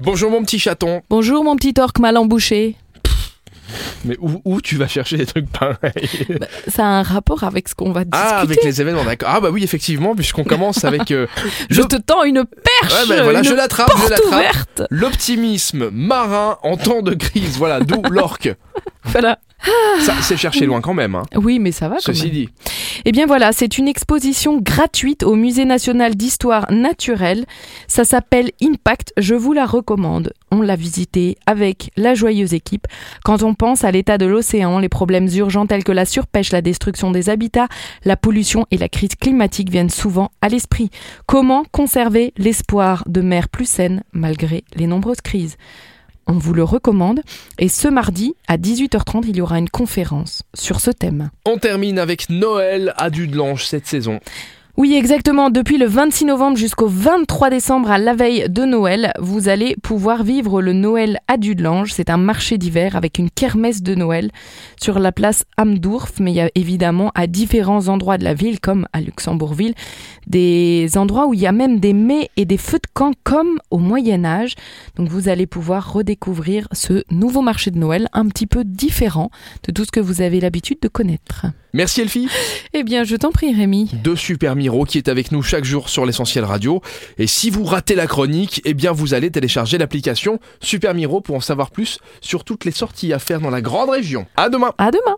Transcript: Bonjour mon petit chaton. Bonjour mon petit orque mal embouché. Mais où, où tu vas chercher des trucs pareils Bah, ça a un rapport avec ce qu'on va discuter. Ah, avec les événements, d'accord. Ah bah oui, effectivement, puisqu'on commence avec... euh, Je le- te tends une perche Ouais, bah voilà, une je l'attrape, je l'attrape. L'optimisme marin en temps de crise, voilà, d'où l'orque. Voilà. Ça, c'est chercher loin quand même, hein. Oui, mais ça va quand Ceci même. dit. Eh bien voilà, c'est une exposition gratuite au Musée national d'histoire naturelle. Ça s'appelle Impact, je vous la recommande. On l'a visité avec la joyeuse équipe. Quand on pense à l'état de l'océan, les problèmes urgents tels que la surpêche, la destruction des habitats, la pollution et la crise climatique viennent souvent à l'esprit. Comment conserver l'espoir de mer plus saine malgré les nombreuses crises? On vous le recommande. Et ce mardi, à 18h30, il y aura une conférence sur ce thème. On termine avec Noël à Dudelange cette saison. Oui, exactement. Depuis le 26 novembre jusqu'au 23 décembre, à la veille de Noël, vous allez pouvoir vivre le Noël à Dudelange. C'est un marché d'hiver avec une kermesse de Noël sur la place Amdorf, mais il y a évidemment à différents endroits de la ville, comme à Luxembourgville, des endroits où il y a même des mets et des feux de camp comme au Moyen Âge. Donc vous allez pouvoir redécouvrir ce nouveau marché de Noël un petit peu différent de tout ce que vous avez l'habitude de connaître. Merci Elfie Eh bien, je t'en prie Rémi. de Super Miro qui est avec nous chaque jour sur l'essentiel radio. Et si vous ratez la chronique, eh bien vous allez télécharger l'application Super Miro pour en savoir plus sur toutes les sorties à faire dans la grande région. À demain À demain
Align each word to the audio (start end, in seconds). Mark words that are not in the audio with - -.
Bonjour 0.00 0.30
mon 0.30 0.42
petit 0.42 0.58
chaton. 0.58 1.02
Bonjour 1.10 1.44
mon 1.44 1.56
petit 1.56 1.74
orque 1.78 1.98
mal 1.98 2.16
embouché. 2.16 2.76
Mais 4.04 4.16
où, 4.20 4.40
où 4.44 4.60
tu 4.60 4.76
vas 4.76 4.88
chercher 4.88 5.16
des 5.18 5.26
trucs 5.26 5.48
pareils 5.50 6.26
Bah, 6.40 6.46
ça 6.68 6.84
a 6.84 6.88
un 6.88 7.02
rapport 7.02 7.44
avec 7.44 7.68
ce 7.68 7.74
qu'on 7.74 7.92
va 7.92 8.04
discuter. 8.04 8.18
Ah, 8.32 8.38
avec 8.40 8.64
les 8.64 8.80
événements, 8.80 9.04
d'accord. 9.04 9.28
Ah 9.32 9.40
bah 9.40 9.50
oui, 9.50 9.62
effectivement, 9.62 10.16
puisqu'on 10.16 10.42
commence 10.42 10.84
avec... 10.84 11.10
euh, 11.12 11.26
Je 11.70 11.82
le- 11.82 11.86
te 11.86 11.96
tends 11.96 12.24
une 12.24 12.44
perche 12.44 12.92
Ouais, 13.02 13.08
bah 13.16 13.22
voilà, 13.22 13.40
une 13.40 13.44
je 13.44 13.54
l'attrape, 13.54 13.92
je 14.04 14.08
l'attrape. 14.10 14.82
L'optimisme 14.90 15.90
marin 15.92 16.56
en 16.62 16.76
temps 16.78 17.02
de 17.02 17.14
crise, 17.14 17.58
voilà, 17.58 17.80
d'où 17.80 18.02
l'orque. 18.10 18.52
Voilà. 19.04 19.38
Ça, 20.00 20.14
c'est 20.22 20.38
chercher 20.38 20.64
loin 20.64 20.80
quand 20.80 20.94
même, 20.94 21.14
hein. 21.14 21.24
Oui, 21.36 21.58
mais 21.58 21.70
ça 21.70 21.88
va 21.90 21.96
quand 21.96 22.00
Ceci 22.00 22.24
même. 22.24 22.32
dit. 22.32 22.48
Eh 23.04 23.12
bien 23.12 23.26
voilà, 23.26 23.52
c'est 23.52 23.76
une 23.76 23.88
exposition 23.88 24.58
gratuite 24.58 25.22
au 25.22 25.34
Musée 25.36 25.66
national 25.66 26.14
d'histoire 26.14 26.70
naturelle. 26.72 27.44
Ça 27.86 28.04
s'appelle 28.04 28.50
Impact, 28.62 29.12
je 29.18 29.34
vous 29.34 29.52
la 29.52 29.66
recommande. 29.66 30.32
On 30.50 30.62
l'a 30.62 30.76
visité 30.76 31.36
avec 31.44 31.90
la 31.96 32.14
joyeuse 32.14 32.54
équipe. 32.54 32.86
Quand 33.22 33.42
on 33.42 33.52
pense 33.54 33.84
à 33.84 33.90
l'état 33.90 34.16
de 34.16 34.24
l'océan, 34.24 34.78
les 34.78 34.88
problèmes 34.88 35.28
urgents 35.34 35.66
tels 35.66 35.84
que 35.84 35.92
la 35.92 36.06
surpêche, 36.06 36.52
la 36.52 36.62
destruction 36.62 37.10
des 37.10 37.28
habitats, 37.28 37.68
la 38.04 38.16
pollution 38.16 38.66
et 38.70 38.78
la 38.78 38.88
crise 38.88 39.14
climatique 39.14 39.70
viennent 39.70 39.90
souvent 39.90 40.30
à 40.40 40.48
l'esprit. 40.48 40.90
Comment 41.26 41.64
conserver 41.70 42.32
l'espoir 42.38 43.04
de 43.06 43.20
mer 43.20 43.50
plus 43.50 43.68
saine 43.68 44.02
malgré 44.12 44.64
les 44.74 44.86
nombreuses 44.86 45.20
crises? 45.20 45.56
On 46.26 46.34
vous 46.34 46.54
le 46.54 46.62
recommande. 46.62 47.20
Et 47.58 47.68
ce 47.68 47.88
mardi, 47.88 48.34
à 48.48 48.56
18h30, 48.56 49.24
il 49.28 49.36
y 49.36 49.40
aura 49.40 49.58
une 49.58 49.68
conférence 49.70 50.42
sur 50.54 50.80
ce 50.80 50.90
thème. 50.90 51.30
On 51.46 51.58
termine 51.58 51.98
avec 51.98 52.30
Noël 52.30 52.94
à 52.96 53.10
Dudelange 53.10 53.66
cette 53.66 53.86
saison. 53.86 54.20
Oui, 54.80 54.94
exactement. 54.94 55.50
Depuis 55.50 55.76
le 55.76 55.84
26 55.84 56.24
novembre 56.24 56.56
jusqu'au 56.56 56.86
23 56.88 57.50
décembre, 57.50 57.90
à 57.90 57.98
la 57.98 58.14
veille 58.14 58.48
de 58.48 58.64
Noël, 58.64 59.12
vous 59.18 59.50
allez 59.50 59.76
pouvoir 59.76 60.24
vivre 60.24 60.62
le 60.62 60.72
Noël 60.72 61.18
à 61.28 61.36
Dudelange. 61.36 61.92
C'est 61.92 62.08
un 62.08 62.16
marché 62.16 62.56
d'hiver 62.56 62.96
avec 62.96 63.18
une 63.18 63.28
kermesse 63.28 63.82
de 63.82 63.94
Noël 63.94 64.30
sur 64.80 64.98
la 64.98 65.12
place 65.12 65.44
Amdorf, 65.58 66.18
mais 66.18 66.32
il 66.32 66.36
y 66.36 66.40
a 66.40 66.50
évidemment 66.54 67.12
à 67.14 67.26
différents 67.26 67.88
endroits 67.88 68.16
de 68.16 68.24
la 68.24 68.32
ville, 68.32 68.58
comme 68.58 68.86
à 68.94 69.02
Luxembourgville, 69.02 69.74
des 70.26 70.96
endroits 70.96 71.26
où 71.26 71.34
il 71.34 71.40
y 71.40 71.46
a 71.46 71.52
même 71.52 71.78
des 71.78 71.92
mets 71.92 72.30
et 72.38 72.46
des 72.46 72.56
feux 72.56 72.78
de 72.78 72.88
camp 72.94 73.12
comme 73.22 73.60
au 73.70 73.76
Moyen 73.76 74.24
Âge. 74.24 74.54
Donc 74.96 75.10
vous 75.10 75.28
allez 75.28 75.46
pouvoir 75.46 75.92
redécouvrir 75.92 76.66
ce 76.72 77.04
nouveau 77.10 77.42
marché 77.42 77.70
de 77.70 77.78
Noël 77.78 78.08
un 78.14 78.26
petit 78.28 78.46
peu 78.46 78.64
différent 78.64 79.30
de 79.68 79.72
tout 79.72 79.84
ce 79.84 79.92
que 79.92 80.00
vous 80.00 80.22
avez 80.22 80.40
l'habitude 80.40 80.78
de 80.80 80.88
connaître. 80.88 81.44
Merci 81.72 82.00
Elfie 82.00 82.28
Eh 82.72 82.82
bien, 82.82 83.04
je 83.04 83.14
t'en 83.16 83.30
prie 83.30 83.54
Rémi. 83.54 83.90
de 84.02 84.14
Super 84.16 84.56
Miro 84.56 84.84
qui 84.84 84.98
est 84.98 85.08
avec 85.08 85.30
nous 85.30 85.42
chaque 85.42 85.64
jour 85.64 85.88
sur 85.88 86.04
l'essentiel 86.04 86.44
radio. 86.44 86.82
Et 87.18 87.26
si 87.26 87.48
vous 87.50 87.64
ratez 87.64 87.94
la 87.94 88.06
chronique, 88.06 88.60
eh 88.64 88.74
bien 88.74 88.92
vous 88.92 89.14
allez 89.14 89.30
télécharger 89.30 89.78
l'application 89.78 90.40
Super 90.60 90.94
Miro 90.94 91.20
pour 91.20 91.36
en 91.36 91.40
savoir 91.40 91.70
plus 91.70 91.98
sur 92.20 92.42
toutes 92.44 92.64
les 92.64 92.72
sorties 92.72 93.12
à 93.12 93.18
faire 93.18 93.40
dans 93.40 93.50
la 93.50 93.60
grande 93.60 93.90
région. 93.90 94.26
À 94.36 94.48
demain 94.48 94.72
À 94.78 94.90
demain 94.90 95.16